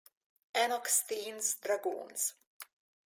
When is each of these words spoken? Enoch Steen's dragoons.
Enoch 0.55 0.87
Steen's 0.87 1.57
dragoons. 1.61 2.33